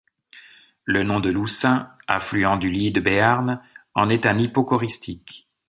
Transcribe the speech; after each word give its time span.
Le 0.83 1.03
nom 1.03 1.19
du 1.19 1.31
Loucin, 1.31 1.91
affluent 2.07 2.57
du 2.57 2.71
Luy 2.71 2.91
de 2.91 2.99
Béarn, 2.99 3.61
en 3.93 4.09
est 4.09 4.25
un 4.25 4.39
hypocoristique. 4.39 5.47